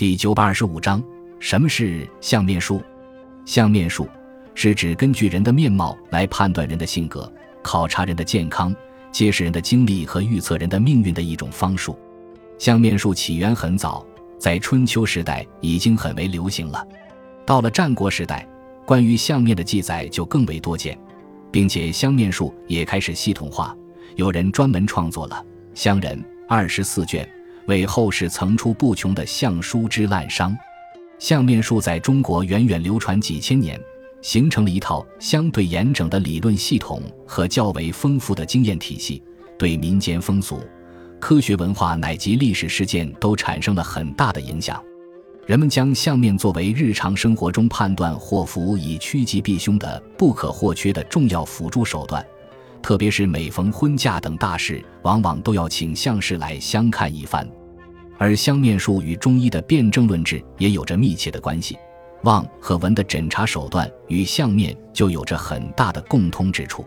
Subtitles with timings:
[0.00, 1.04] 第九百二十五章：
[1.40, 2.82] 什么是相面术？
[3.44, 4.08] 相面术
[4.54, 7.30] 是指根据人的面貌来判断人的性格、
[7.60, 8.74] 考察人的健康、
[9.12, 11.98] 揭示人的经历和预测人的命运的一种方术。
[12.58, 14.02] 相面术起源很早，
[14.38, 16.82] 在春秋时代已经很为流行了。
[17.44, 18.48] 到了战国时代，
[18.86, 20.98] 关于相面的记载就更为多见，
[21.50, 23.76] 并且相面术也开始系统化，
[24.16, 25.44] 有人专门创作了
[25.78, 26.16] 《相人》
[26.48, 27.28] 二十四卷。
[27.66, 30.56] 为后世层出不穷的相书之滥觞，
[31.18, 33.80] 相面术在中国源远流传几千年，
[34.22, 39.22] 形成了一套相对严整的理论系统和较为丰富的经验体系，
[39.58, 40.60] 对民间风俗、
[41.20, 44.82] 科学文化乃及历史事件都产生了很大的影响。
[45.46, 52.24] 人们将相面作为日常生活中判断祸福以趋吉避凶的不可或缺的重要辅助手段，
[52.82, 57.48] 特别是每逢婚嫁等大事，往往都要请相士来相看一番。
[58.18, 61.78] 而相面术与中医的辩证论治也有着密切的关系，
[62.24, 66.84] 望和闻的诊查手段与相面就有着很大的共通之处。